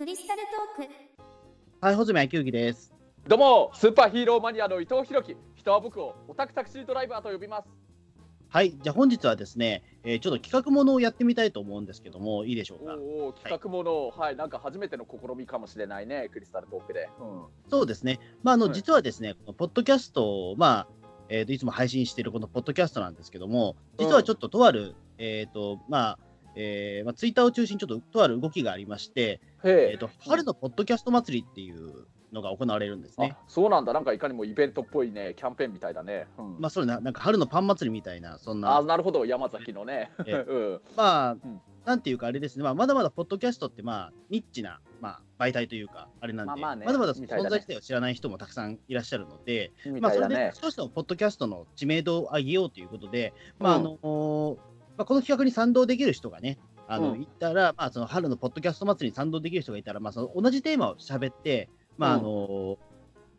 [0.00, 0.40] クリスタル
[0.78, 0.92] トーク。
[1.82, 2.94] はい、穂積明之です。
[3.28, 5.36] どうもスーパーヒーローマニアの伊藤弘樹。
[5.56, 7.68] 人は僕をオタクタクシードライバーと呼びます。
[8.48, 12.94] はい、じゃあ本日はですね、えーちょっと企画ものをやってみたいと思うんですけども、いいでしょうか？
[12.94, 18.20] おお企画ものはい、なんか初めての試みかもしれないねクリスタルトークで、うん、そうですね。
[18.42, 18.74] まあ、あの、はい。
[18.74, 20.88] 実はですね、このポッドキャストを、まあ、
[21.28, 26.18] えーといつも配信しているこのポッドキャストなんですけども、実はちょっととある、えっ、と、まあ、
[26.56, 29.92] えーまあ、ツイッターを中心にちょっととある動きがありまして、へえ。
[29.96, 33.36] ー、と春のポッドキャスト祭りっていうのが行われるんですね。
[33.38, 33.44] あ。
[33.48, 33.92] そうなんだ。
[33.92, 36.56] なんかいかにもイベントっぽいねキャンペーンみたいだね、うん。
[36.58, 38.76] まあ、それな、なんか春のパン祭りみたいな、そんな。
[38.76, 39.26] あ、なるほど。
[39.26, 41.62] 山崎のね、 えうん、まあ、ん。
[41.84, 47.48] なんていうかあれですね、まあ、まだまだポッドキャストって、まあ、ニッチな、まあ、媒体というか、あれなんで、ままあまあねだまだみたいだね。
[47.48, 53.84] 存在自体を知らない人もたくさんいらっしゃるので、みまあ、それで少しでもポッドキャストの知名度を上げようということで、まああうん。
[53.84, 54.58] の
[54.96, 56.58] まあ、この企画に賛同できる人がね、
[56.90, 57.22] あのうん。
[57.22, 62.78] いたら、まあ、その春のポッドキャスト祭りに賛同できる人がいたら、まあ、その同じテーマを喋って、まああの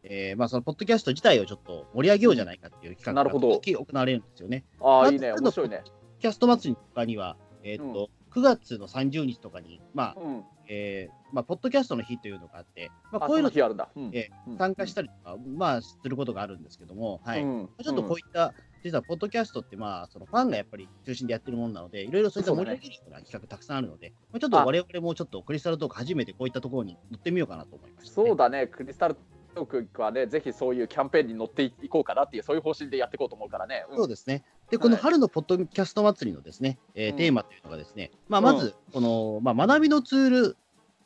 [0.03, 3.53] えーまあ、そのポッドキャスト自体をちょっと盛り上げようじゃないかっていう企画がなるほど。
[3.55, 4.63] 時々行われるんですよね。
[4.79, 5.29] あーいいね。
[5.29, 5.83] まあ面白いね、
[6.19, 14.11] キャスト祭りとかには、えーっと9月の30日とかに、まあうん、えーまあ、ポッドキャストの日というのがあって、まあ、あこういうのそ日あるんだ、うん。
[14.13, 14.57] えうん。
[14.57, 17.43] 参加したりとか、まあ、することがあるんですけども、はい。
[17.43, 17.69] うん。
[17.83, 24.65] ちょっとこういった、実はポッドキャストって、まあ、そのファンがやっぱり中心でやってるものなので、いろいろそういった盛り上げるような企画たくさんあるので、まあ、ちょっとあ。
[24.65, 29.15] 我々もちょっとクリスタルトーク初めてこういったところに乗ってみようかなと思いました、そうだね、クリスタル
[29.53, 33.85] トークはね、ぜひそういうキャンペーンに乗っていこうかなっていう、そういう方針でやっていこうと思うからね。
[33.89, 33.97] うん。
[33.97, 34.43] そうですね。
[34.69, 35.03] で、このはい。
[35.03, 37.17] 春のポッドキャスト祭りのですね、えーうん。
[37.17, 40.57] テーマというのがですね、まあ、まず、この、まあ、学びのツール、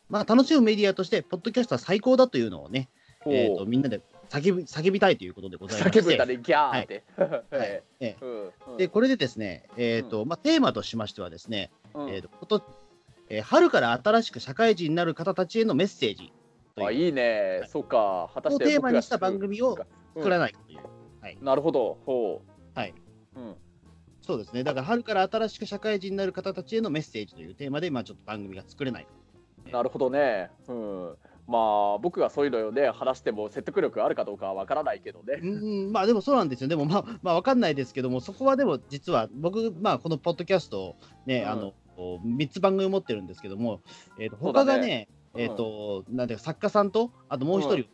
[0.09, 2.89] まあ、楽しむメディアとして、ポッドキャストは最高だというのをね、
[3.27, 4.01] えー、とみんなで
[4.39, 7.03] 叫び叫びたいということでございまして、叫ぶんだね、ギャーって。
[7.17, 7.25] は
[7.63, 7.83] い。
[7.99, 8.51] えうん。
[8.75, 12.09] ーで、これでですね、えーとまあ、テーマとしましてはですね、うん。
[12.09, 12.63] えーとこと
[13.29, 16.31] えー春から新しく社会人になる方たちへのメッセージ
[16.75, 16.97] とあいう。
[16.99, 19.77] いいね、そうか、果たしてをテーマにした番組を
[20.15, 20.53] 作らない。
[20.53, 20.85] という、うん
[21.41, 22.79] なるほど、ほう。
[22.79, 22.93] はい。
[23.35, 23.55] うん。
[24.21, 29.07] そうですね、だから春から新しく社会人になる方たちへのメッセージというテーマで、まあ、ちょっと番組が作れない
[29.71, 30.49] なるほどね。
[30.67, 31.17] うん。
[31.47, 35.39] まあ、僕がそういうのをね、話しても説得力あるかどうかはわからないけどね。
[35.41, 36.67] うん、まあでもそうなんですよ。
[36.67, 40.95] でもまあ、まあわかんないですけども、そこはでも実は僕、まあこのポッドキャストを
[41.25, 43.81] ね、うんあの、3つ番組持ってるんですけども、
[44.17, 47.85] えっ、と、そうだね他がね、えっ、と、なんていうか作家さんと、あともう一人、うん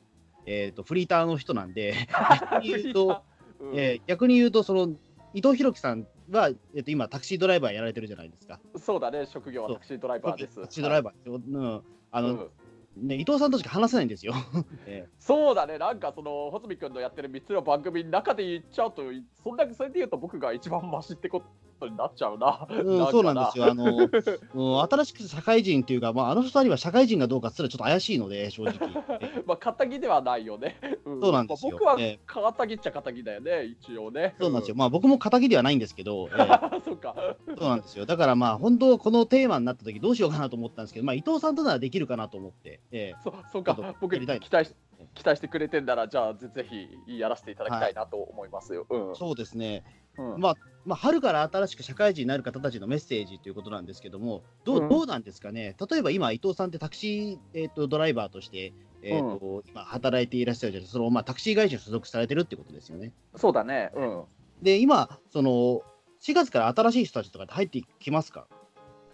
[0.46, 1.94] えっ、と、フリーターの人なんで、
[2.42, 3.22] 逆に言うと、
[3.60, 4.96] うんえー逆に言うと、その、
[5.34, 8.60] 伊藤弘樹さんは、えっ、と、今、タクシードライバーやられてるじゃないですか。
[8.78, 10.60] そうだね、職業はタクシードライバーです。
[10.60, 11.36] タクシードライバーですよ。
[11.36, 11.84] うん。
[12.12, 12.50] あの、うん
[12.97, 14.34] ね、伊藤さんとしか話せないんですよ。
[14.85, 19.03] えそうだね、なんかその、穂積君のやってる3つの番組の中で言っちゃうと、
[19.44, 21.41] そんだけそれで言うと僕が一番マシってこ
[21.79, 22.68] とになっちゃうな。
[22.69, 23.66] ーうん、そうなんですよ。
[23.72, 23.85] あの、
[24.53, 28.90] うん新しく社会人っていうか、まあ、あの二人は社会人がどうかすらちょっと怪しいので、正直。
[29.22, 30.78] え まあ、肩着ではないよね。
[31.08, 34.35] んそうなんですよまあ僕はえ肩着っちゃ肩着だよね、一応ね。
[34.40, 34.75] そうなんですよ。
[34.75, 37.16] まあ、僕も仇ではないんですけど、えーか。
[37.58, 38.06] そうなんですよ。
[38.06, 44.76] だからまあ、本当、このテーマになった時どうしようかなと思ったんですけど、まあ、伊藤さんとならできるかなと思って、えそう そうか、僕期待し
[45.14, 46.66] 期待してくれてんなら、じゃあぜぜ
[47.08, 48.86] ひやらせていただきたいなと思いますよ。
[48.90, 49.84] うんーそうですね。
[50.18, 58.74] うんまあ、まあ、春から新しく社会人になる方たちのメッセージということなんですけども、どう,、うんどうなんですかね、例えば今、伊藤さんってタクシー、えー、とドライバーとして、
[59.04, 63.14] えーと今、働いていらっしゃるじゃないですか、そのまあ、タクシー会社に所属されてるってことですよね。
[63.36, 63.92] そうだね。
[63.96, 64.24] うん。
[64.62, 65.82] で、今、その
[66.22, 68.48] 4月から新しい人たちとかって入ってきますか？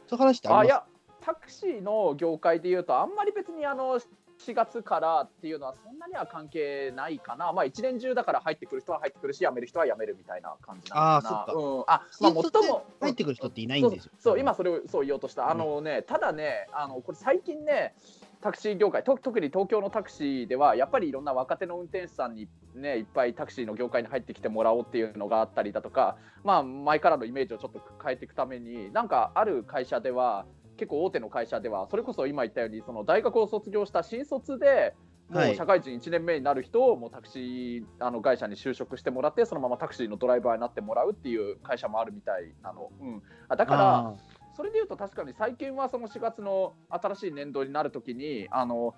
[0.08, 0.78] そういう話ってああ、ります？
[0.78, 0.84] いや、
[1.22, 4.00] タクシーの業界で言うと、あんまり別にあの、
[4.40, 7.54] 4月からっていうのはそんなには関係ないかな。
[7.54, 11.16] まあ一年中だから入ってくる人は入ってくるし、辞める人は辞めるみたいな感じなのかな。
[11.18, 11.54] あーそっか。
[11.54, 14.12] うん、あ、まあ最も入ってくる人っていないんですよ。
[14.20, 15.50] そうそう今それをそう言おうとした。
[15.50, 17.96] あのね、ただねあのこれ最近ね
[18.42, 30.46] タクシー業界と特に東京のタクシーではやっぱりいろんな若手の運転手さんにねいっぱいタクシーの業界に入ってきてもらおうっていうのがあったりだとかまあ前からのイメージをちょっと変えていくためになんかある会社では
[30.78, 34.94] 結構大手の会社ではそれこそ今言ったようにその大学を卒業した新卒で
[35.30, 35.54] もはい。
[35.54, 44.14] う社会人1年目になる人をもうタクシーあの会社に就職してもらってそのままタクシーのドライバーになってもらうっていう会社もあるみたいなの、うん、あだからあ
[44.58, 48.96] それでいうと確かに最近はその4月の新しい年度になるときにあの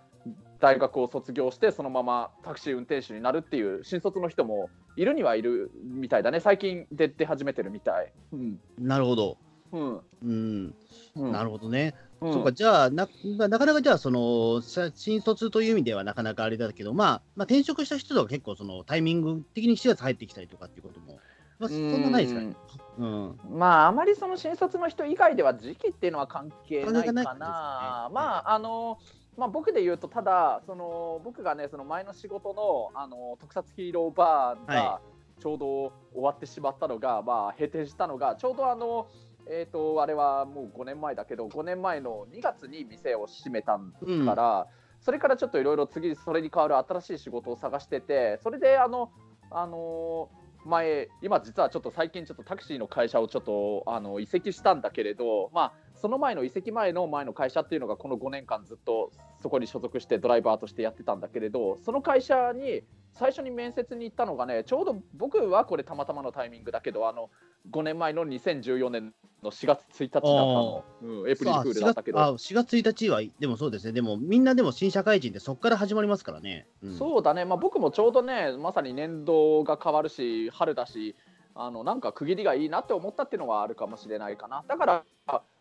[0.59, 8.11] 大学を卒業してそのままタクシー運転手になるっていう新卒の人もいるにはいるみたいだね最近出て始めてるみたい。
[8.33, 9.37] うんーなるほど。
[9.71, 10.75] うんうん、
[11.15, 11.93] うん、なるほどね。
[11.95, 21.17] うんそうか、じゃあな、ななかなかじゃあ、その、さ新卒という意味ではなかなかあれだけど、まあ、まあ、転職した人とか結構、その、タイミング的に4月入ってきたりとかっていうことも、
[21.59, 22.55] まあ、そんなないですかね。
[22.97, 23.39] うん。
[23.49, 26.93] まああまりその新卒の人以外では時期っていうのは関係ないかな。
[26.93, 28.09] ない感じですねま
[28.45, 28.97] ああの
[29.39, 35.01] まあ、僕で言うとただその僕がねその前の仕事のあの特撮ヒーローバーが
[35.39, 35.65] ちょうど
[36.13, 39.07] 終わってしまったのが、はい、まあ、閉店したのがちょうどあの
[39.51, 44.65] えーと、あれはもう5年前だけど5年前の2月に店を閉めたから、うん、
[45.01, 49.11] それからちょっといろいろ次それに代わる新しい仕事を探しててそれであの、
[49.49, 59.11] あのー、前今実はちょっと最近ちょっとタクシーの会社をちょっとあの移籍したんだけれど、まあ、その前の移籍前の前の会社っていうのがこの5年間ずっと
[59.41, 67.29] そこに所属してドライバーとしてやってたんだけれどその会社に最初に面接に行ったのがねちょうど僕はこれたまたまのタイミングだけどあの
[67.71, 69.13] 5年前の2014年
[69.43, 72.19] の4月1日だったの、うん、エプリルフールだったけど。
[72.19, 73.93] あ 4, 月1日はでもそうですね。
[73.93, 77.45] でもみんなでも新社会人ってそこから始まりますからね、うん、そうだね。
[77.45, 81.15] まあ僕もちょうどねまさに年度が変わるし春だし
[81.55, 84.63] あのなんか区切りがいいなって思ったっていうのはあるかもしれないかな。
[84.67, 85.03] だから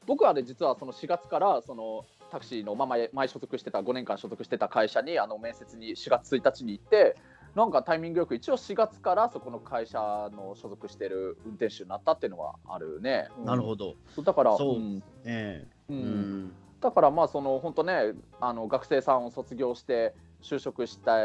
[0.08, 7.14] 僕はね実はその4月からそのタクシーの、まあ、前前所属してた5年間所属してた会社にあの面接に4月1日に行って
[7.54, 9.98] なんかタイミングよく一応4月からそこの会社
[10.32, 13.28] の所属してる運転手になったっていうのはあるね。
[13.44, 13.96] なるほど。
[14.24, 21.16] だからそう、ね、うん、うん、だからまあその本当ねあの学生さんを卒業して就職した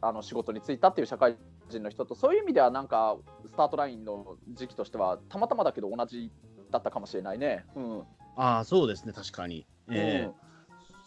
[0.00, 1.36] あの仕事に就いたっていう社会
[1.68, 3.16] 人の人とそういう意味ではなんか
[3.46, 6.32] スタートラインの時期としてはたまたまだけど同じ
[6.70, 7.64] だったかもしれないね。
[7.76, 8.02] うん、
[8.36, 9.66] ああそうですね確かに。
[9.90, 10.34] えー、うん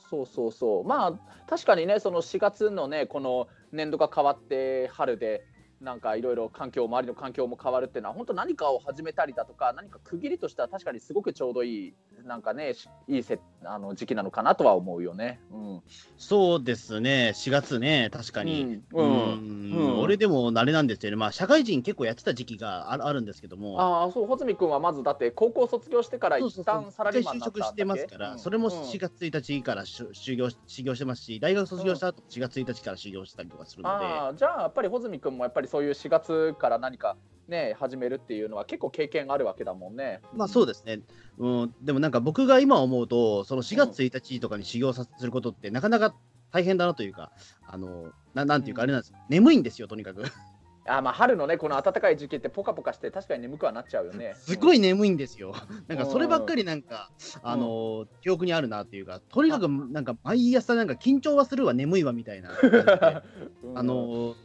[0.09, 0.83] そうそうそう。
[0.85, 1.13] まあ
[1.47, 5.45] 確かにねその4月のねこの年度が変わって春で
[5.81, 11.93] なんかいろいろ環境周りの環境も変わるっていうのは本当何かを始めたりだとか何か区切りとしては確かにすごくちょうどいい
[12.25, 12.73] なんかね
[13.07, 15.39] いいせあの時期なのかなとは思うよね。
[15.51, 15.81] うん、
[16.17, 17.33] そうですね。
[17.35, 18.81] 4月ね確かに。
[18.93, 19.57] うん、うん。
[19.71, 21.15] うん、俺でもあれなんですよね。
[21.15, 23.79] まあ社会人結構やってた時期があるんですけども。
[23.79, 34.05] ああそう穂積君はまずだって高校卒業してから一旦サラリーマンになっ就職してますから、うん、それも4月1日から修行修行してますし大学卒業した後4月1日から修行したりとかするので。
[34.05, 37.17] あじゃあやっぱり穂積君もやっぱりそういう4月から何か
[37.47, 40.21] ね始めるっていうのは結構経験あるわけだもんね。
[40.33, 40.99] まあそうですね。
[41.37, 46.15] うん、でもなんか僕が今思うとその4月1日とかに修行させることってなかなか
[46.51, 47.31] 大変だなというか
[47.67, 50.23] あのななんていうかあれなんです、うん、眠いんですよとにかく。
[50.89, 54.35] あまあ春のねこの暖かい時期ってポカポカして確かに眠くはなっちゃうよね。
[54.37, 55.53] すごい眠いんですよ。
[55.87, 57.11] なんかそればっかりなんか、
[57.43, 62.51] あの記憶にあるなっていうかとにかくなんか毎朝なんか緊張はするわ眠いわみたいな
[63.75, 64.35] あの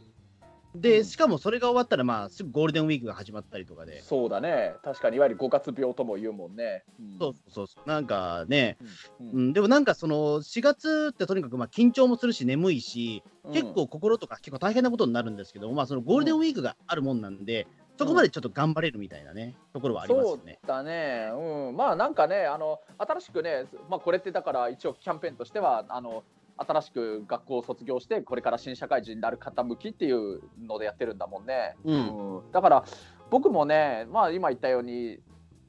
[0.75, 4.01] で、しかもそれが終わったら、まあ、すぐゴールデンウィークが始まったりとかで。
[4.01, 4.75] そうだね。
[4.83, 6.83] 確かに、いわゆる5月病とも言うもんね。
[6.99, 7.87] うん、そうそうそう。
[7.87, 8.77] なんかね、
[9.19, 17.67] うん、うん、でもなんかその、4月ってとにかくまあ緊張もするし、眠いし、結構心とか結構大変なことになるんですけど、まあ、そのゴールデンウィークがあるもんなんで、
[17.97, 20.59] そこまでちょっと頑張れるみたいなね、ところはありますよね。
[20.65, 21.29] そうだね。
[21.31, 21.77] うん。
[21.77, 26.23] まあなんかね、あの、新しくね、まあこれってだから一応キャンペーンとしては、あの、
[26.63, 31.75] 新しく学校を卒業してこれから新社会人になる方向きっていうのでやってるんだもんね。
[31.83, 32.85] うん、うん、だから
[33.29, 35.19] 僕もね、まあ、今言ったように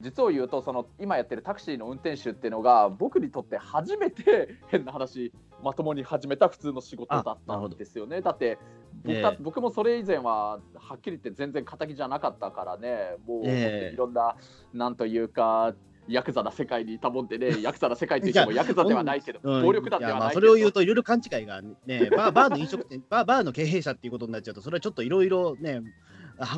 [0.01, 5.31] 実を言うとその今やってるタクシーの運転手っていうのが僕にとって初めて変な話
[5.63, 8.21] まともに始めた普通の仕事だったんですよね。
[8.21, 8.59] だって
[9.03, 13.15] 僕,、えー、僕もそれ以前ははっきり言って全然敵じゃなかったからね。
[13.25, 15.73] もういろんな、えー、なんというか
[16.07, 20.41] ヤクザな世界にいたもんでね、 ヤクザな世界って言ってもヤクザではないけど、暴力団ではないけど。
[20.41, 25.81] それを言うと、いろいろ勘違いがね、バーバーの飲食店バー、バーの経営者っていうことになっちゃうと、それはちょっといろいろね、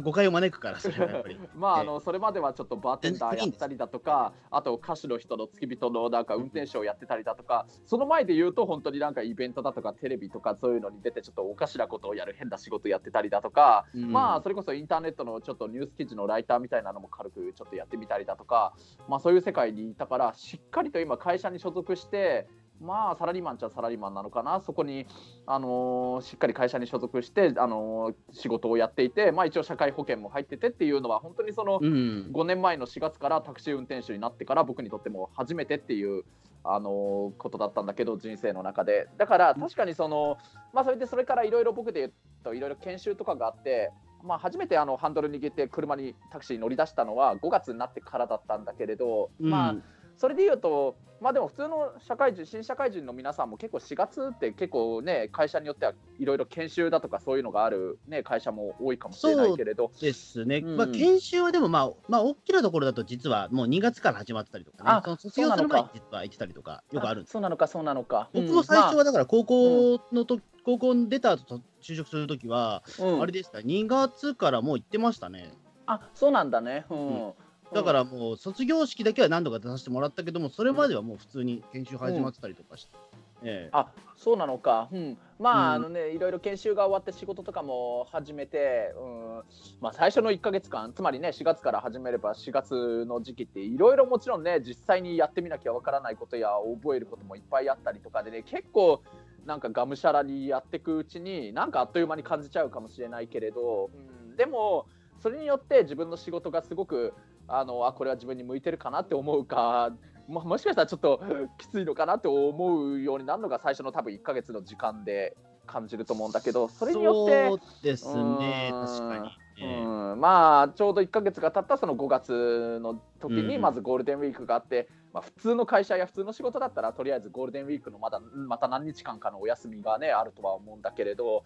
[0.03, 1.39] 誤解を招くから、それはやっぱり。
[1.55, 18.74] まあ、あのそれまではちょっとバーテンダーやったりだとか、あと歌手の人の付き人のなんか運転手をやってたりだとか、その前で言うと、本当になんかイベントだとか、テレビとかそういうのに出て、ちょっとおかしなことをやる変な仕事やってたりだとか、うん、まあ、それこそインターネットのちょっとニュース記事のライターみたいなのも軽くちょっとやってみたりだとか、
[19.07, 22.48] まあ、そういう世界にいたから、しっかりと今、会社に所属して、
[22.81, 24.62] まあサラリーマンっちゃサラリーマンなのかな。
[24.62, 25.05] そこに、
[25.46, 36.24] あのー、しっかり会社に所属して、あのー、仕事をやっていて、まあ、一応社会保険も入っててっていうのは本当にその5年前の4月からタクシー運転手になってから僕にとっても初めてっていう。
[36.69, 39.07] あのー、ことだったんだけど人生の中で。
[39.17, 40.38] だから確かにその、
[40.74, 43.93] まあ、それでそれからいろいろ僕で言うといろいろ研修とかがあって
[44.24, 49.75] まあ、初めてあのハンドル握って車にタクシーに乗り出したのは5月になってからだったんだけれど、うん、まあ
[50.18, 59.92] それでいうと、まあでも普通の社会人、新社会人の皆さんも結構4月って結構ね、会社によってはいろいろ研修だとかそういうのがある、ね、会社も多いかもしれないけれど。
[60.00, 60.58] ですね。
[60.58, 68.30] うん、まあ研修はでもまあ、まあ大きなところだと実はもう2月から始まったりとかね、あその卒業する前に実は行ってたりとかよくあるそうなのか、そうなのか。
[68.34, 72.84] 僕も最初はだから高校のと、うん、高校に出た後就職するときは、
[73.22, 75.54] あれでした、2月からもう行ってましたね。
[75.86, 76.86] あそうなんだね。
[76.90, 77.34] うん
[77.74, 82.98] だからもう卒業式だけは何度か出させてもらったけども、それまではもう普通に研修始まってたりとかして。
[83.44, 85.86] ええ、あそうなのか、うん、まあ、うん。
[85.86, 89.44] あのねいろいろ研修が終わって仕事とかも始めて、うん。
[89.80, 96.50] まあ、最初の1か月間つまりね4月から始めれば4月の時期っていろいろもちろんね実際にやってみなきゃわからないことや
[96.82, 99.04] 覚えることもいっぱいあったりとかでね結構
[99.46, 103.90] なんかがむしゃらにやっていくうちになんかあっという間に感じちゃうかもしれないけれど、
[104.30, 104.88] うん、でも
[105.22, 107.14] それによって自分の仕事がすごく
[107.48, 109.92] あのあこれは自分に向いてるかなって思うか
[110.27, 111.22] ももしかしたらちょっと
[111.58, 119.30] きついのかなって思うようになるのが最初の多分1ヶ月の時間で感じると思うんだけどそれによってそうですね、うん確かに。
[119.60, 131.44] ええうん、まあちょうど1ヶ月が経ったその5月の時にうんまずゴールデンウィークがあって、まあ、普通の会社や普通の仕事だったらとりあえずゴールデンウィークのまだまた何日間かのお休みがねあるとは思うんだけれど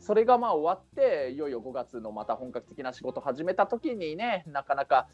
[0.00, 5.06] それがまあ終わっていよいよ5月のまた本格的な仕事始めた時にねなかなか。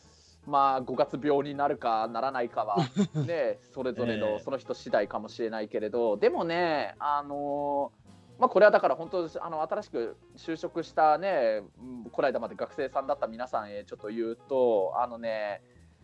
[0.49, 2.78] まあ5月病になるかならないかは
[3.26, 4.21] ねそれぞれええ。
[4.21, 7.93] のその人次第かもしれないけれど、でもねあの
[8.38, 15.61] まあ、これはだから本当あの新しく就職したねうんこの間まで学生さんだった皆さんへちょっと言うとあのね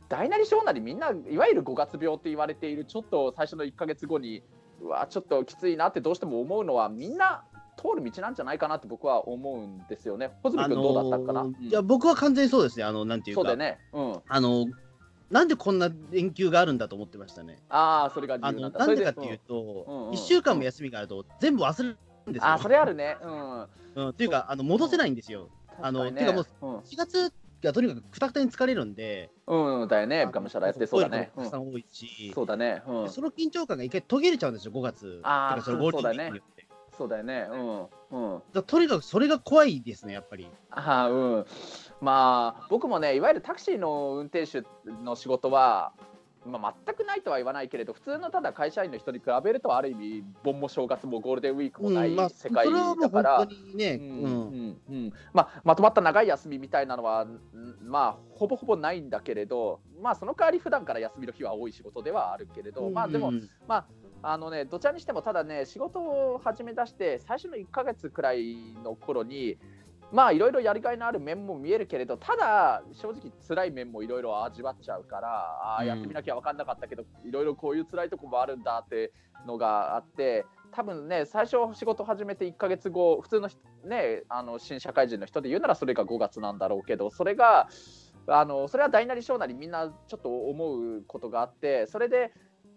[0.09, 4.43] 大なり小なりみんないわゆる5月病って言われているちょっと最初の1か月後に
[4.81, 7.45] うわちょっときついなってどうしても思うのはみんな
[7.85, 10.31] 通る道なんじゃないかなって僕は思うんですよね。
[10.43, 13.79] 穂積あ君どうだったかな、のうんーいや僕は完全にそうですね、あのなんていうか、そうだよね。
[13.93, 14.67] うん、あの
[15.31, 17.59] なんでこんな連休があるんだと思ってましたね。
[17.69, 18.53] ああそれが理あ。
[18.53, 21.99] のなんでかっていうと、うんうんうん1週間も休みがあると、全部忘れる
[22.31, 22.49] んですよ。
[22.49, 23.17] あーそれあるね。
[23.23, 23.67] うん。
[23.97, 25.49] うん、っていうか、あの戻せないんですよ。
[25.81, 31.31] あの確かにてかもううん4月がとにかくくたくたに疲れるんで、うん、だよね、がむしゃらやってそうだね。
[31.35, 32.83] たくさん多いし、そうだね。
[33.09, 35.21] その緊張感が一回途切れちゃうんですよ、5月。
[35.23, 36.64] あーてかそのゴールデンウィークによって。
[36.97, 37.47] そうだよね。
[37.51, 38.35] うん。
[38.35, 38.43] うん。
[38.53, 40.49] だとにかくそれが怖いですね、やっぱり。
[40.71, 41.47] あーうん。
[42.01, 44.67] まあ、僕もね、いわゆるタクシーの運転手
[45.03, 45.93] の仕事は、
[46.47, 53.49] まあ、全くないとは言わないけれど、普通のただ会社員の人に比べると、ある意味、盆も正月もゴールデンウィークもない世界だから。
[55.33, 57.41] まあ、まとまった長い休みみたいなのは、ん
[57.83, 63.49] まあ、ほぼほぼないんだけれど、まあ、その代わり普段から休みの日は多い仕事ではあるけれど、まあ、でも、うん
[64.27, 69.59] あのね、どちらにしても、ただね、仕事を始め出して、最初の1ヶ月くらいの頃に、
[70.13, 75.87] まあ、いろいろやりがいのある面も見えるけれど、ただ、正直、辛い面もいろいろ味わっちゃうから、あうん。
[75.87, 79.13] ーやってみなきゃ分かんなかったけど、いろいろこういう辛いとこもあるんだって
[79.47, 87.69] のがあって、多分ね、最初、仕事始めて1ヶ月後、普通の人ね、あの新社会人の人で言うなら、それが5月なんだろうけど、それが、
[88.27, 92.33] あのそれは大なり小なりみんなちょっと思うことがあってそれで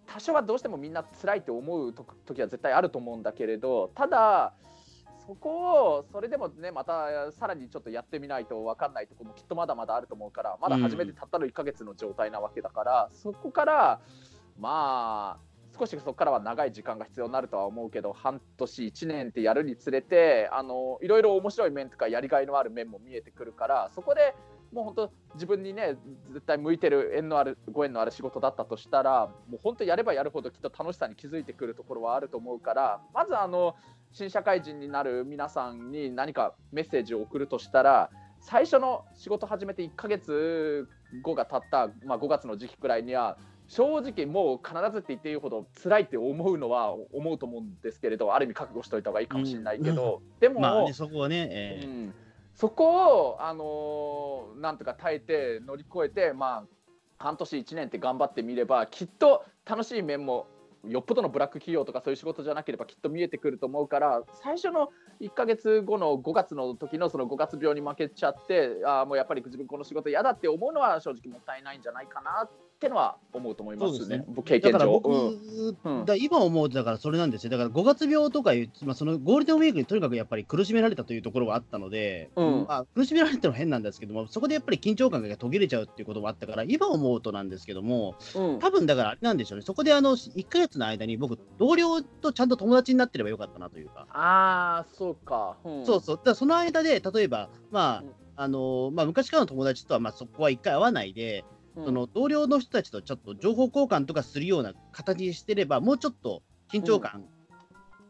[0.07, 4.53] 多少はどうしてもみんな辛いって思う時は絶対あると思うんだけれどただ
[5.27, 13.99] そこをそれでもねまたさらにちょっとやってみないと分かんないところもきっとまだまだあると思うからまだ初めてたったの1ヶ月の状態なわけだから、そこから
[14.57, 15.47] まあ
[15.77, 24.33] 少しそこからは長い時間が必要になるとは思うけど半年1年ってやるにつれてあのいろいろ面白い面とかやりがいのある面も見えてくるからそこで
[24.71, 25.97] もう本当自分にね
[26.31, 33.75] 絶対向いてる縁のあるご縁のある仕事だったとしたらもう本当やればやるほどきっと楽しさに気づいてくるところはあると思うからまずあの
[34.11, 38.09] 新社会人になる皆さんに何かメッセージを送るとしたら
[38.39, 40.87] 最初の仕事始めて1ヶ月
[41.21, 51.87] 後が経った、まあ、5月の時期くらいには正直もう必ずって言っていいほど辛いって思うのは思うと思うんですけれどある意味覚悟しといた方がいいかもしれないけど、でも、まあね、そこはね、えー。
[51.87, 52.13] うん、
[52.57, 56.65] そこを、あのーなんとか耐えて乗り越えて、ま
[57.19, 60.47] あ、半年1年って頑張ってみればきっと楽しい面も
[60.83, 64.89] よっぽどのブラック企業とかそういう仕事じゃなければきっと見えてくると思うから最初の
[65.21, 74.19] 1ヶ月後の5月の時のその5月病に負けちゃってあもうやっぱり自分この仕事嫌だって思うのは正直もったいないんじゃないかなってのは思うと思いますね。
[74.19, 74.25] ね。
[74.27, 74.73] 僕経験上。
[74.73, 75.77] だから僕、うん。
[75.83, 76.05] うん。
[76.05, 77.49] だ今思うとだからそれなんですよ。
[77.49, 82.65] だから5月病とかいう、まあ、そのゴールデンウィークにとにかくやっぱり苦しめられたというところがあったので、うん。
[82.67, 88.59] まあ、苦しめられたのは変なんですけども、そこでやっぱり緊張感が途切れちゃうっていうこともあったから、今思うとなんですけども、うん。
[88.59, 95.85] 多分だからあれなんでしょうね、そこであの1ヶ月の間に僕、同僚とちゃんと友達になってればよかったなというか、ああそうか、うん。
[95.85, 98.13] そうそう、だからその間で、例えば、まあうん。
[98.39, 106.41] あのまあ、昔からの友達とはまあそこは一回会わないで、うんその同僚の人たちとちょっと情報交換とかするような形にしてれば、もうちょっと
[106.71, 107.25] 緊張感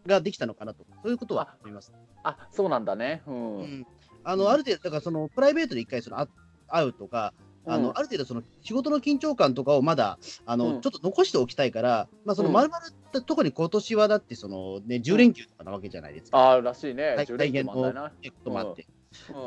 [0.06, 1.94] ができたのかなと、そういうことは思います。
[2.24, 3.24] あそうなんだね。
[3.28, 3.58] うん。
[3.58, 3.88] うん。
[4.24, 6.28] あのある程度、だからそのプライベートで一回その会
[6.68, 7.34] 会うとか、
[7.66, 7.98] あのうん。
[7.98, 10.82] ある程度その仕事の緊張感とかをまだあの、うん。
[10.82, 12.54] ちょっと残しておきたいから、まあ、そのうん。
[12.54, 12.82] 丸々っ
[13.12, 17.16] た特に今年はだってその、ね、10連休とかなわけじゃないですか、ああらしいね。
[17.16, 18.12] 大10連休大変のこ
[18.44, 18.88] ともあって。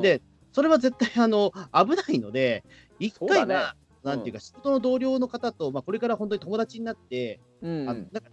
[0.02, 0.22] で、
[0.52, 2.64] それは絶対あの危ないので、
[2.98, 8.30] 一回は、なんていうか、仕事の同僚の方と、まあ、これから本当に友達になって、うん、あのなんか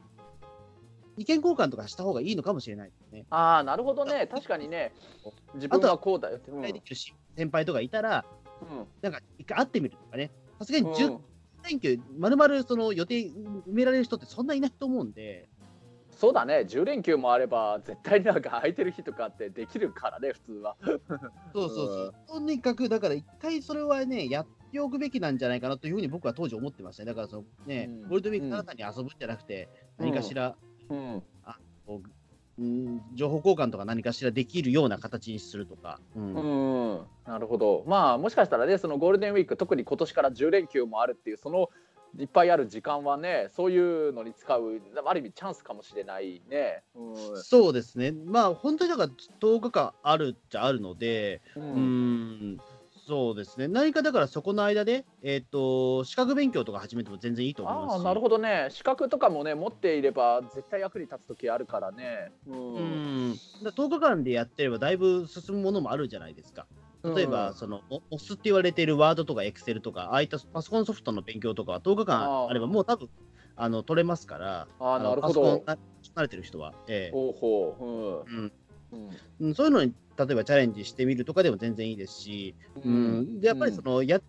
[1.17, 3.25] 意見交換とかした方がいいのかもしれないですね。
[3.29, 4.27] ああ、なるほどね。
[4.27, 4.93] 確かにね、
[5.55, 6.38] 自分はこうだよ。
[6.38, 6.51] って。
[6.51, 6.63] うん。
[7.36, 8.24] 先輩とかいたら、
[8.62, 8.86] うん。
[9.01, 11.19] なんか一回会ってみるとかね、さすがに10うん
[11.67, 15.50] 連休、まるまるその予定埋められる人ってそんないないと思うんで、
[16.12, 20.75] そうだね、10連休もあれば、絶対になんか空いてる日とかってできるからね、普通は。
[20.81, 21.00] そう
[21.53, 27.07] そうそう、とにかくだから一回それはね、やっておくべきなんじゃないかなというふうに僕は当時思ってましたね。
[27.07, 28.09] だからそのね、うん。
[28.09, 30.55] ゴールデンウィークただ単に遊ぶんじゃなくて、何かしら、
[30.89, 31.24] うん、
[31.86, 32.09] こう
[32.59, 36.00] うん情報交換とか何かしらできるような形にするとか。
[36.15, 36.33] うん。
[36.33, 37.83] うん、なるほど。
[37.88, 41.69] まあ、もしかしたらね、そのゴールデンウィーク、特に今年から10連休もあるっていう、その
[42.17, 46.83] いっぱいある時間はね、そういうのに使う、ある意味チャンスかもしれないね。
[46.95, 47.43] うん。
[47.43, 49.09] そうですね、まあ本当にだから
[49.39, 52.57] 10日間あるっちゃあるので、ううんん、
[53.07, 57.97] そうですね、何かだからそこの間で、えっと資格勉強とか始めても全然いいと思いますし。
[57.97, 58.67] ああなるほどね。
[58.69, 62.33] 資格とかもね持っていれば絶対役に立つ時あるからね。
[62.47, 63.31] ううん。
[63.31, 66.67] ん、だ10日間でやってればだいぶ進むものもあるじゃないですか。
[67.15, 73.07] 例えば、うんその、お OS って言われているワードとか Excel とか、ああいったパソコンソフトの勉強とかは10日間あれば、もう多分
[73.55, 75.21] あの取れますから、あなるほど。
[75.21, 75.77] パソコンな
[76.15, 76.73] 慣れてる人は。
[76.89, 77.11] ええ。
[77.13, 77.85] ほうほう。
[77.85, 77.89] う
[78.35, 78.43] ん。
[78.43, 78.51] うん
[79.39, 83.20] うん、そういうのに例えばチャレンジしてみるとかでも全然いいですし、ううん。
[83.22, 84.20] ん、でやっぱりその、や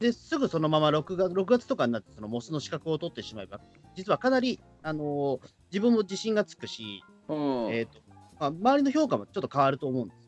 [0.00, 3.60] ですぐそのまま6月 ,6 月とかになってそのモスの資格を取ってしまえば、
[3.94, 7.36] 実はかなり、あのー自分も自信がつくし、うん。
[7.70, 7.98] えーと
[8.38, 10.23] まあ、周りの評価もちょっと変わると思うんです。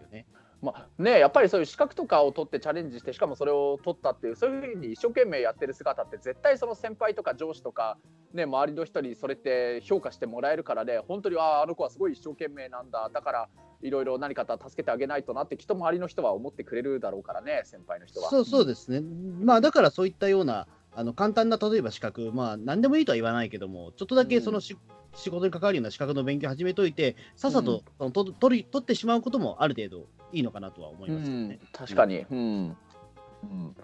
[0.66, 7.96] まあねやっぱりそういう資格とかを取ってチャレンジしてしかもそれを取ったっていうそういうふうに一生懸命やってる姿って絶対その先輩とか上司とか、
[8.34, 13.48] ね、周りの人にそれって評価してもらえるからね本当にあああの子はすごい一生懸命なんだだから
[13.82, 18.30] いろいろ何か助けてあげないとなってきっと周りの人は思ってくれるだろうからね先輩の人は。
[18.30, 19.00] そうそうですね、
[19.40, 20.66] まあ、だからそういったような
[20.98, 24.78] あの簡単な例えば資格、まあ、何でもいいとは言わないけども、ちょっとだけそのし、
[25.14, 30.06] 仕事に関わるような資格の勉強を始めといて、さっさと、そのと取り取ってしまうこともある程度
[30.36, 31.58] いいのかなとは思いますよね。
[31.60, 32.76] うん、確かに、うん。
[33.42, 33.76] うん。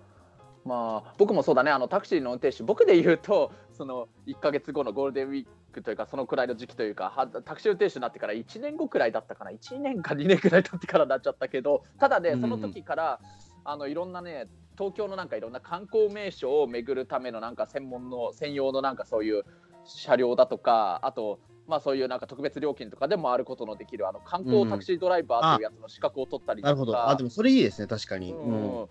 [0.65, 1.71] まあ僕もそうだね。
[1.71, 9.51] あのタクシーの運転手僕で言うと その1か月後のゴールデンウィークというかそのくらいの時期というかはタクシー運転手になってから1年後くらいだったかな。
[9.51, 12.41] 1年か2年くらい経ってからなっちゃったけどただねうん。
[12.43, 13.21] その時から、
[13.65, 19.45] あのいろんなね東京のなんかいろんな観光名所を巡るためのなんか専門の専用のなんかそういう
[19.85, 27.09] 車両だとかあとまあそういうなんか特別料金とかでもあることのできるあの観光タクシードライバーというやつの資格を取ったりとか、なるほど。
[27.09, 28.33] あ、でもそれいいですね、確かに。
[28.33, 28.83] ううん。
[28.85, 28.89] ん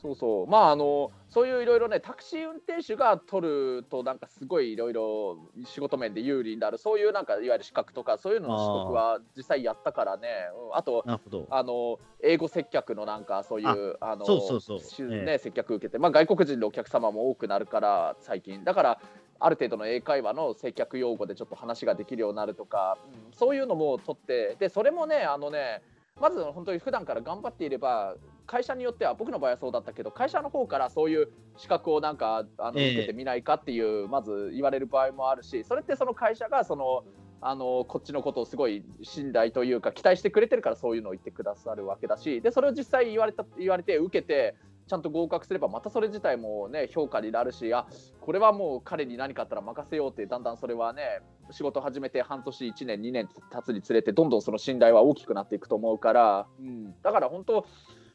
[0.00, 0.46] そうそう。
[0.46, 6.78] まああのそういういろいろねタクシー運転手が取るとなんかすごいいろいろ仕事面で有利になる。
[6.78, 10.28] そういうなんかいわゆる資格とかそういうのの取得は実際やったからね、
[10.70, 10.76] うん。
[10.76, 11.04] あと。
[11.50, 18.64] あの英語接客のなんかそういうあのそうそうそうね、接客受けて、まあ、外国人のお客様も多くなるから最近。
[18.64, 19.00] だから
[19.40, 25.82] ある程度の英会話の接客用語でちょっと話ができるようになるとか、うんそういうのも取ってでそれもねあのね
[26.20, 32.92] まず本当に普段から頑張っていれば会社によっては僕の場合はそうだったけど会社の方からそういう資格をなんかあのええ。
[32.92, 37.04] 受けてみないかっていう、まず言われる場合もあるしそれってその会社がその
[37.42, 44.56] あのこっちのことをすごい信頼というか期待してくれてるからそういうのを言ってくださるわけだしでそれを実際言われた言われて受けて
[44.90, 47.86] ちゃんと合格すればまたそれ自体もね評価になるしあ
[48.20, 51.20] これはもう彼に何かあったら任せようってだんだんそれはね
[51.52, 57.66] 仕事始めて半年1年2年経つにつれてどんどんその信頼は大きくなっていくと思うから、うん、だから本当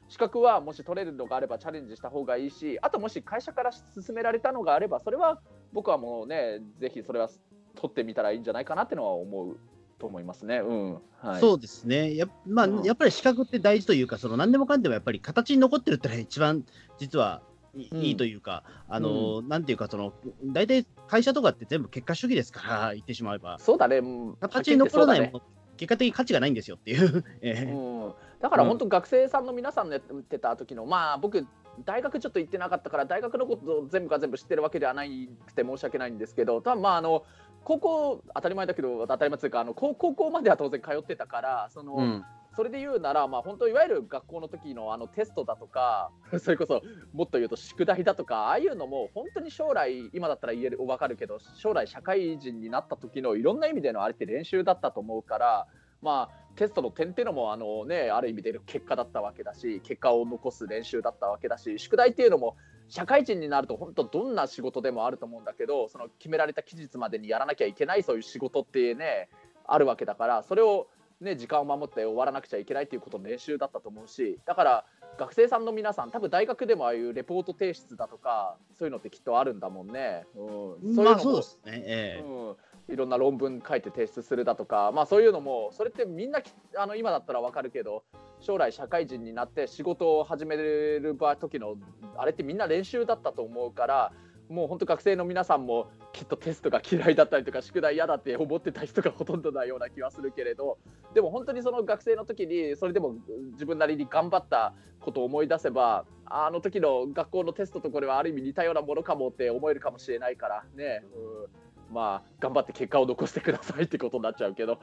[0.10, 5.40] 資格はもし取れるのがあればチャレンジした方がいいしあともし会社から勧められたのがあればそれは
[5.72, 7.30] 僕はもうねぜひそれは
[7.76, 9.58] 取ってみたらいいんじゃないかなってのは思う
[10.00, 10.58] と思いますね。
[10.58, 10.94] うん。
[11.22, 12.16] はい、そうですね。
[12.16, 12.84] や,、まあうん。
[12.84, 16.66] やっぱり資格って大事というか、その何でもかんでもやっぱり形に残ってるってのが一番
[16.98, 17.42] 実は
[17.76, 18.02] いうん。
[18.02, 20.14] いいというか、あのなんていうか、その
[20.46, 23.98] 大体会社とかって全部結果主義ですから、言ってしまえば、そうだね。
[23.98, 25.32] うん形に残らないもね。
[25.34, 25.42] の、
[25.78, 27.24] 結果的に価値がないんですよっていう。
[27.42, 27.72] ええ。
[27.72, 31.46] うん、だから本当学生さんの皆さんのやってた時の、まあ僕
[31.84, 37.24] 大学ちょっと行ってなかったから大学のことを全部が全部知ってるわけではないくて申し訳ないんですけど多分まああの
[37.66, 42.26] 高校当たり前だけど当たり前というかあの高高校までは当然通ってたからその、うん。
[42.56, 55.68] それで言うなら、まあ、本当いわゆる学校の時のあのテストだとか それこそもっと言うと宿題だとかああいうのも本当に将来今だったら言える分かるけど将来社会人になった時のいろんな意味でのあれって練習だったと思うから
[56.02, 62.56] まあテストの点っていうのもあの、ね、ある意味で結果だったわけだし結果を残す練習だったわけだし宿題っていうのも
[62.88, 69.30] 社会人になると本当どんな仕事でもあると思うんだけどその決められた期日までにやらなきゃいけないそういう仕事ってね
[69.66, 70.88] あるわけだからそれを
[71.22, 74.86] ね、時間を守って終わらなくちゃいけないっていうことの練習だったと思うしだから
[75.18, 80.26] 学生さんの皆さん多分大学でもああいうレポート提出だとかそういうのってきっとあるんだもんね。
[80.36, 81.84] うん、そういうのもまあそうですね。
[81.86, 82.56] ええうん、
[82.88, 86.42] いろんな論文書いて提出するだとか、まあ、そういうのもそれってみんな
[86.78, 88.04] あの今だったら分かるけど
[88.40, 91.76] 将来社会人になって仕事を始める時の
[92.18, 94.12] あれってみんな練習だったと思うから
[94.50, 100.78] もう本当学生の皆さんもきっとテストが嫌いだったりとか宿題嫌だって思ってた人がほとんどなような気はするけれど
[101.16, 103.16] でも本当にその学生の時にそれでも
[103.54, 111.04] 自分なりに頑張ったことを思い出せばあの時の学校のテストとこれはある意味似たようなものかもって思えるかもしれないからね。
[111.16, 114.78] うんまあ頑張って結果を残してくださいってことになっちゃうけど。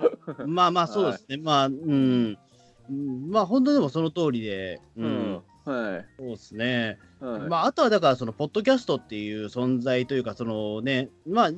[0.47, 2.39] まあまあそうですね、はい、まあうん。
[3.31, 6.99] まあ本当でもその通りで、うん、うん、はい、そうですね。
[7.21, 11.51] はい、まあ、あとはだから、その、ポッドキャストっていう存在というか、そのね、まあ、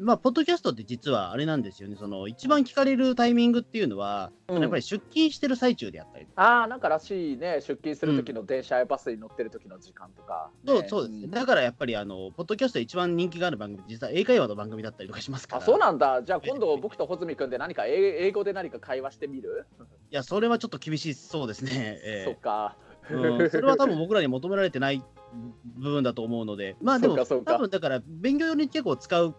[0.00, 6.26] まあ、ポッドキャストって実はあれなんですよね、その、一番聞かれるタイミングっていうのは、うん、やっぱり出勤してる最中であったり。
[6.34, 15.62] ああ、なんからしいね、出勤する時の電車やバスに乗ってる時の時間とか、ね、そうそうですね、だからやっぱり、あの、ポッドキャスト一番人気がある番組、実は英会話の番組だったりとかしますから。
[15.62, 16.24] あ、そうなんだ。
[16.24, 19.66] じゃあ、今度、僕と穂積君で何か英語で何か会話してみる？
[20.10, 22.00] いや、それはちょっと厳しそうですね。
[22.04, 22.76] えー、そっか。
[23.10, 25.02] うん、それは多分僕らに求められてない
[25.76, 29.34] 部分だと思うので、まあでも、多分だから勉強用に結構使う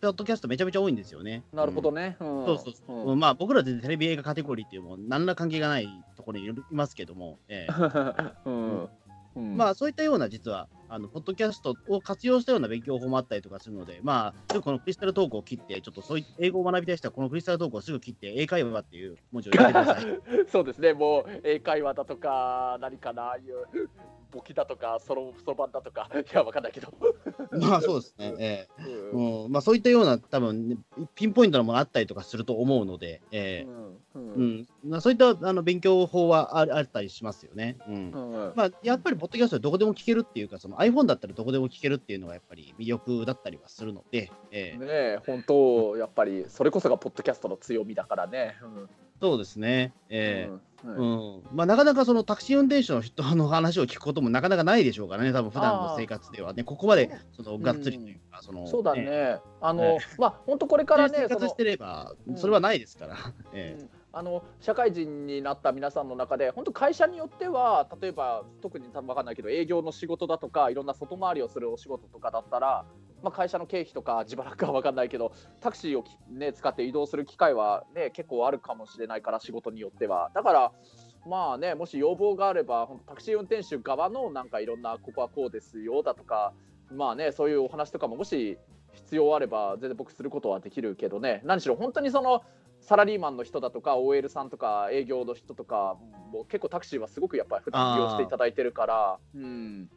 [0.00, 1.42] ポッドキャストめちゃめちゃ多いんですよね。
[1.52, 2.16] なるほどね。
[2.20, 3.12] うん、そうそうそう。
[3.12, 8.88] うん、まあ僕らでテレビ映画カテゴリーっていうも何ら関係がないところにいますけども、えーうん
[9.36, 20.04] うん、まあそういったような実はあのポッドキャストを活用したような勉強法もあったりとかするので、まあ、このクリスタルトークを切って、ちょっとそういう英語を学びたい人は、このクリスタルトークをすぐ切って、英会話っていう文字を入れてください。
[20.48, 23.88] そうですね、もう英会話だとか、何かな、ああいう
[24.34, 26.92] 簿記だとか、そろそろばんだとか、 いや、わかんないけど。
[27.60, 29.52] まあそうですね、えーうん。
[29.52, 30.76] まあ、そういったような、多分、ね、
[31.14, 34.68] ピンポイントのものあったりとかすると思うので、えーうんうん。
[34.84, 37.76] まあ、そういったあの勉強法はああったりしますよね。
[37.88, 37.94] うん。
[37.94, 38.52] うん。
[38.54, 48.56] まあ、やっぱり、ポッドキャストでどこでも聞けるっていうか、その iPhone だったらどこでも聞けるっていうのがやっぱり魅力だったりはするので、えー、ね本当、やっぱりそれこそがポッドキャストの強みだからね。
[48.62, 48.88] うん、
[49.20, 49.92] そうですね。
[50.08, 51.42] えーうん。
[51.52, 63.16] まあ、なかなかそのタクシー運転手の人の話を聞くこともなかなかないでしょうからね、多分普段の生活ではね、ここまでそのがっつりというか、そのそうだね、あの、まあ、本当これからね、生活してれば、それはないですから。
[63.52, 64.04] ええ。
[64.16, 72.84] あの社会人になった皆さんの中で本当会社によっては例えば特に分かんないけど営業の仕事だとかいろんな外回りをするお仕事とかだったら、
[73.24, 80.30] まあ、会社の経費とか自腹か分かんないけどタクシーを、ね、使って移動する機会は、ね、結構あるかもしれないから仕事によっては。
[80.34, 80.72] だから
[81.26, 86.52] まあねもし要望があればタクシー運転手側のなんかいろんなここはこうですよだとか
[86.92, 88.58] まあねそういうお話とかももし
[88.92, 91.40] 必要あれば全然僕することはできるけどね。
[91.44, 92.42] 何しろ本当にその
[92.80, 95.96] サラリーマンの人だとか OL さんとか営業の人とか
[96.30, 99.18] もう結構タクシーはすごくやっぱり普段利用していただいてるから。
[99.34, 99.88] うん。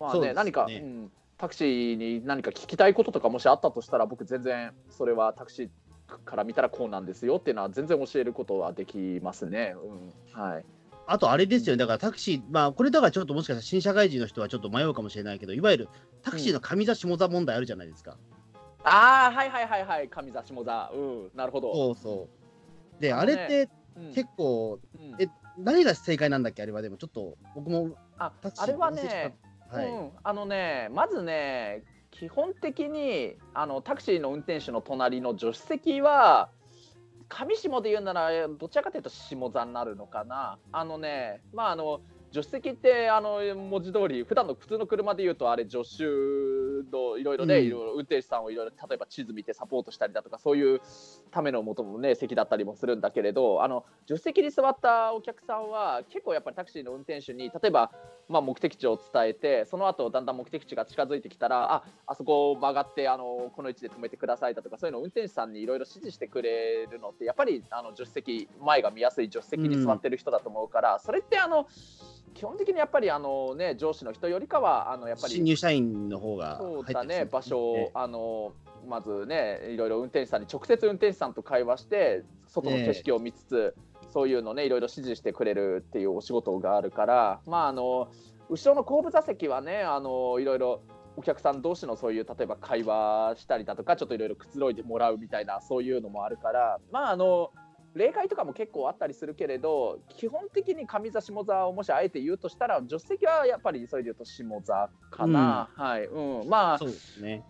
[0.00, 5.68] まあね、ね、何か、うん、タクシーに何か聞きたいこととかもしあったとしたら僕全然それはタクシー
[6.24, 9.74] から見たらこうなんですよっていうのは全然教えることはできますね。
[10.34, 10.64] うん、はい。
[11.08, 15.88] あとあれですよね、だからタクシー、まあ、これだからちょっともしかしたら新社会人の人はちょっと迷うかもしれないけど、いわゆる
[16.22, 18.12] タクシーの上座下座問題あるじゃないですか。
[18.12, 21.74] うん、ああ、はいはいはいはい、上座下座、うん、なるほど。
[21.74, 22.28] そうそ
[23.00, 23.02] う。
[23.02, 23.68] で、あれって
[24.14, 24.78] 結構、
[25.18, 25.26] え、
[25.58, 29.34] 何が正解なんだっけ、あれはでもちょっと僕もああれはね、
[29.76, 36.50] はい、うん、あのね、まずね、基本的にあのタクシーの運転手の隣の助手席は、
[37.28, 40.58] 上下で言うなら、どちらかというと下座になるのかな。
[40.70, 42.00] あのね、まああの、
[42.32, 46.04] 助手席ってあの文字通り普段の普通の車で言うとあれ助手
[46.90, 50.80] のいろいろね、いろいろ運転手さんをいろいろ例えば地図見てサポートしたりだとかそういう
[51.30, 57.92] ためのもともね席だったりもするんだけれどあの助手席に座ったお客さんは結構やっぱりタクシーの運転手に例えば
[58.28, 71.66] まあ、目的地を伝えてその後だんだん目的地が近づいてきたらああそこを曲がってあのこの位置で止めてくださいだとかそういうのを運転手さんにいろいろ指示してくれるのってやっぱりあの助手席前が見やすい助手席に座ってる人だと思うから、うん、それってあの
[72.34, 78.52] 基本的にやっぱりあの、ね、上司の人よりかはあのやっぱり新入社員の方がそうだね場所を、あの
[78.88, 83.74] まずねいろいろ運転手さんに直接運転手さんと会話して外の景色を見つつ、
[84.12, 88.08] そういうのねいろいろ指示してくれるっていうお仕事があるからまああの
[88.50, 90.82] 後ろの後部座席はねあのいろいろ
[91.16, 97.50] お客さん同士のそういう例えば会話したりだとかちょっといろいろくつろいでもらうみたいなそういうのもあるからまああの
[97.94, 107.44] 例外とかも結構あったりするけれど基本的に上座下座をもしあえて言うとしたら助手席はやっぱりそれで言うと下座かな、うん、はい、うん、まあそうですね。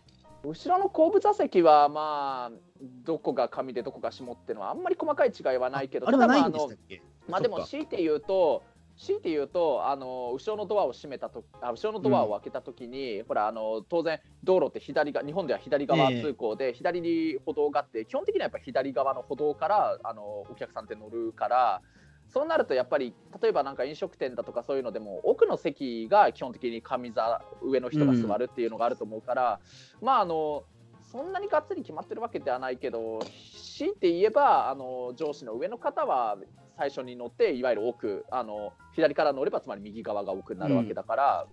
[0.45, 2.57] 後ろの後部座席はまあ
[3.05, 6.69] どこが上でどこが下っていうのはあんまり細かい違いはないけどただまああの
[7.29, 8.65] まあでも強いて言うと
[9.03, 21.83] 強いて言うとあの後ろのドアを閉めたとあ後ろのドアを開けたときに、うん、ほらあの当然道路って左が日本では左側通行で、えー、左に歩道があって基本的にはやっぱ左側の歩道からあのお客さんって乗るから
[22.33, 23.13] そうなるとやっぱり
[23.43, 29.61] 例えばなんか飲食店だとかそういうのでも奥の席が基本的に上座上の人が座るっていうのがあると思うから、
[30.01, 30.63] うん、まああの
[31.13, 33.21] そんなにがっつり決まってるわけではないけど
[33.77, 36.39] 強いて言えばあの上司の上の方は
[36.79, 41.47] 最初に乗っていわゆる奥あの左から乗ればつまり右側が奥になるわけだから、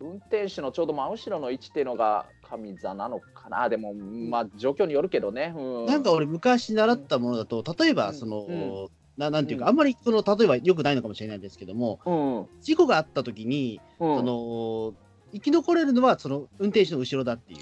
[0.00, 3.68] うん、運転手のちょうど真後ろの位置っていうのが上座なのかな。
[3.68, 8.88] でもまあ状況によるけどね、うん、なんか俺昔習ったものだと例えばその、うん。
[9.16, 14.94] ななんていうか、うん、あんまりその例えばよくないのかもしれないんですけども、うん、事故があった時に、うん、その
[15.34, 17.58] 生き残れるのはその運転手の後ろだっていう。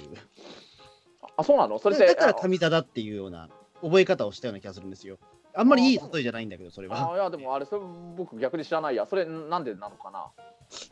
[1.39, 1.79] あそうなの？
[1.79, 3.49] それだから上座だっていうような
[3.81, 5.19] 覚え方をしたような気がするんですよ。
[5.55, 7.13] あんまりいい例えじゃないんだけど、それは。
[7.13, 7.83] あいや、でもあれ、それ
[8.17, 9.07] 僕逆に知らないや。
[9.07, 10.27] それなんでなのかな？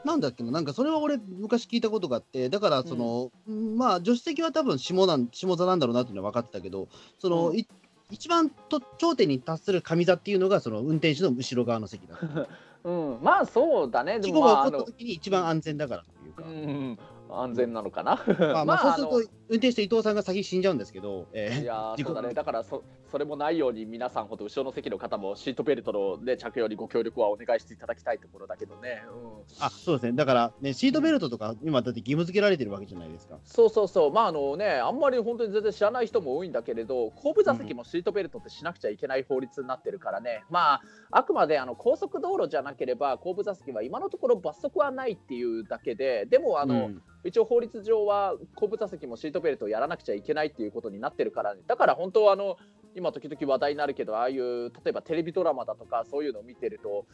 [0.04, 7.66] なんだっけな、なんかそれは俺、昔聞いたことがあって、だからその、うん、まあ、助手席は多分下なん下座なんだろうなっていうのは分かってたけど、その、うん、
[8.10, 12.16] 一番と頂点に達する上座っていうのが、その運転手の後ろ側の席だ
[12.84, 16.44] うん、まあそうだね、でも、まあ、事故が起こった時に一番安全だからというか。
[16.44, 16.98] うん
[17.30, 18.24] 安全なのかな？
[18.38, 22.84] まあ、まあ、そうすると、運転手伊藤さんが先死んじゃうんですけど、えー、いやそうだね、だからそ
[23.16, 29.04] それもないように、皆さん、ほど後ろの席の方もシートベルトの、ね、着用にご協力はお願いしていただきたいところだけどね。
[29.10, 33.38] うん、あそうですね、だから、ね、シートベルトとか、今、だって義務付けられてるわけじゃないですか。
[33.46, 47.02] そうそうそう、まああのね、あんまり本当に全然知らない人も多いんだけれど、後部座席もシートベルトってしなくちゃいけない法律になってるからね、まあ、あくまであの高速道路じゃなければ、後部座席は今のところ罰則はないっていうだけで、でも、あの、うん。
[47.24, 52.56] 一応法律上は後部座席もシートベルトをやらなくちゃいけないっていうことになってるから、ね、だから本当はあの
[52.94, 57.06] 今時々話題になるけどああいう例えばテレビドラマだとかそういうのを見てると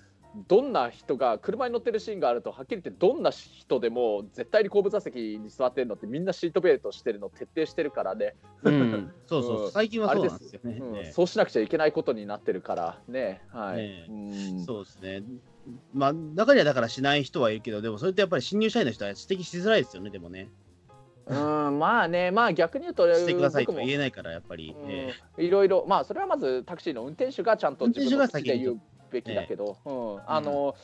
[0.48, 13.42] どんな人が車に乗ってるシーンがあるとはっきり言ってどんな人でも絶対に後部座席に座ってるのってみんなシートベルトしてるの徹底してるからね、うん、 そうそう、うん、最近はそうなんですよね、うん、そうしなくちゃいけないことになってるからね。
[13.48, 13.76] はい、
[14.11, 15.22] ね、そうですね。
[15.92, 20.48] まあ、中にはだからしない人はいるけど、でもそれってやっぱり新入社員の人は指摘しづらいですよね、でもね。
[21.33, 24.75] うん、まあね、まあ逆に言うと、してくださいと言えないから、やっぱり。
[25.38, 30.75] いろいろ、まあそれはまずタクシーの運転手がちゃんと自分の口で言うべきだけど、うん、あの、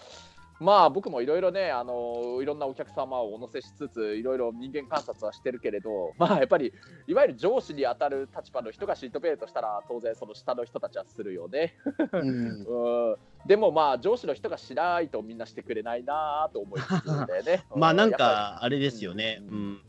[0.60, 6.72] まあ僕もいろいろねあのいろんなお客様をお乗せしつついろいろ人間観察はしてるけれど まあやっぱり
[7.06, 11.76] いわゆる上司に当たる立場の人がシートベルトしたら当然その下の人たちはするよね、
[12.12, 13.16] うん、 うん。
[13.46, 17.64] でもまあ上司の人がしないとみんなしてくれないなと思いつつでね。
[17.76, 19.80] まあなんかあれですよね、うん、うん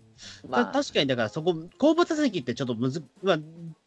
[0.48, 3.38] まあ、確かにだからそこ後部座席ってちょっとむず、まあ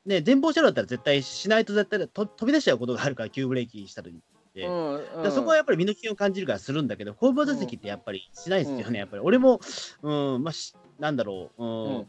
[0.07, 4.15] ね、前方車両だったら絶対しないと絶対と飛び出しちゃうことがあるから急ブレーキした時
[4.53, 9.23] て、うんうん、そこはやっぱり身の危険を感じるからするんだけど、後部座席ってやっぱりしないですよね、やっぱり。
[9.23, 9.61] 俺も、
[10.03, 10.55] うん、まあ、
[11.01, 11.69] なんだろう、う
[12.01, 12.07] ん、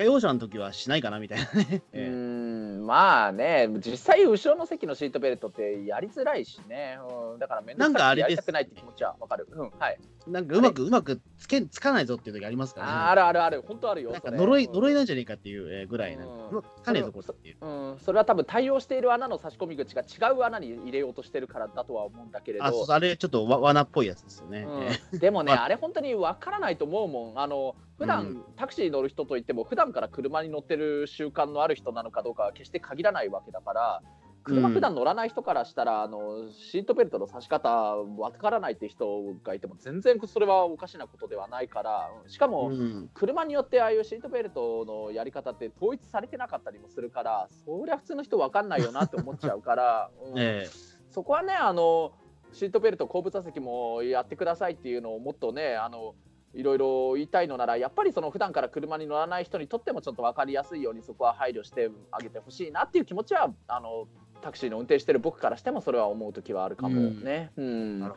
[0.00, 1.82] 自家用車の時はしないかなみたいなね。
[1.92, 6.98] うんまあね、実際、後ろの席のシートベルトってやりづらいしね、
[7.32, 9.46] うん、だから面倒くさくやりたくないって気持ちはわかる。
[9.50, 9.98] うん、はい。
[10.26, 12.92] なんかうまくうまくつけつかないぞっていう時ありますからね。
[12.92, 14.12] あるあるある、本当あるよ。
[14.12, 17.56] なんか呪い呪いなんじゃねえかっていうぐらい、なんかつかねえぞこっていう。
[17.60, 22.64] うん、それは多分対応している穴の差し込み口が違う穴に入れようとしてるからだとは思うんだけれど。
[22.64, 24.66] あ、あれちょっとわ罠っぽいやつですよね。
[25.12, 27.38] うん、でもね、あれ本当にわからないと思うもん。
[27.38, 34.02] あの普段、タクシーに乗る人といっても普段から車に乗ってる習慣のある人なのかどうかは決して限らないわけだから。
[34.42, 42.72] 車普段乗らない人からしたら、あのシートベルトの差し方わからないって人がいても全然それはおかしなことではないからしかも、
[43.12, 50.38] 車によってああいうシートベルトのやり方って統一されてなかったりもするからそりゃ普通の人分かんないよなって思っちゃうから、 うん。
[50.38, 50.70] ええ、
[51.10, 52.12] そこはねあの
[52.52, 56.14] シートベルト後部座席もやってくださいっていうのをもっとねあの
[56.54, 64.08] いろいろ言いたいのならやっぱりその普段から車に乗らない人にとってもちょっと分かりやすいようにそこは配慮してあげてほしいなっていう気持ちはあの
[64.40, 67.50] タクシーの運転してる僕からしてもそれは思う時はあるかもね。
[67.56, 68.14] うん、なる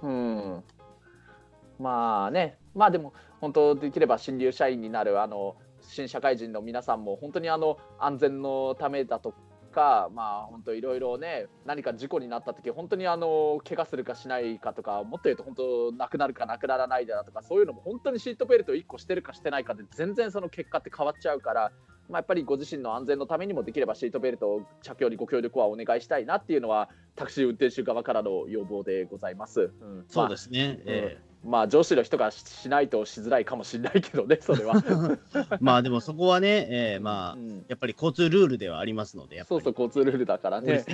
[0.00, 0.64] ほど、うん、
[1.78, 2.58] まあね。
[2.74, 9.34] まあでも本当できれば新入社員になるあの新社会人の皆さんも本当にあの安全のためだと
[9.74, 21.72] かまあ本当いろいろね何か事故になった時本当にあの怪我するかしないかとかもっと言うと本当なくなるかなくならないだとかそういうのも本当にシートベルト1個してるかしてないかで全然その結果って変わっちゃうから
[22.08, 29.72] まあ、やっぱりご自身の安全のためにもできればシートベルト着用にご協力はお願いしたいなっていうのはタクシー運転手側からの要望でございます。
[29.80, 31.18] うん、そうですね、まあ、え。
[31.20, 34.74] ー、まあ上司の人がしないとしづらいかもしれないけどね、それは。
[35.60, 40.84] まあでもそこはね、えー、まあ、うん、やっぱり交通ルールではありますので、そうそう、交通ルールだからね。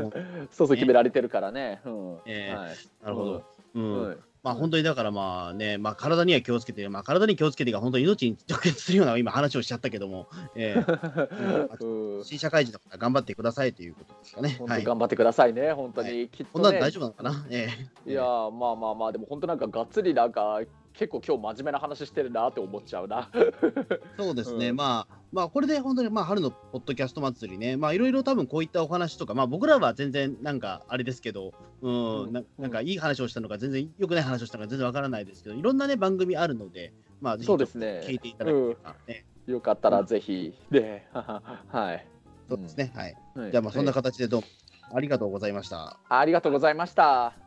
[0.52, 1.80] そうそう決められてるからね。
[1.84, 3.44] うんえー、はい、なるほど。
[3.74, 11.78] うんはいまあ本当にだからまあね、まあ体には気をつけて、まあ体に気をつけてが本当に命に直結するような今話をしちゃったけども、えー
[12.18, 12.24] うん。
[12.24, 14.60] 新社会人の方頑張ってくださいということですかね。
[14.68, 14.84] はい。
[14.84, 16.82] 頑張ってくださいね、本当に、はきっことんなんでね。
[16.82, 17.46] 大丈夫なのかな？
[17.48, 17.68] え
[18.06, 18.10] え。
[18.10, 20.60] いやーまあまあまあでも本当なんかがっつりなんか
[20.92, 23.30] 結構今日真面目な話してるなって思っちゃうな。
[24.18, 24.76] そうですね、うん。
[24.76, 32.32] まあ、まあ、これで本当に、まあ、春のポッドキャスト祭りね、まあ、いろいろ多分こういったお話とか、まあ、僕らは全然なんかあれですけど、うん、うん。
[32.32, 38.02] ななんかいい話をしたのか、全然良くない話をしたのか、全然わからないですけど、いろんなね、番組あるので、まあ、ぜひそうですね。
[38.04, 40.54] 聞いていただければね、よかったらぜひ。
[40.70, 42.06] で、 はい。
[42.48, 43.16] そうですね、はい。
[43.34, 43.50] はい。
[43.50, 44.46] じゃあ、まあ、そんな形でどうも
[44.94, 45.98] ありがとうございました。
[46.08, 47.43] ありがとうございました。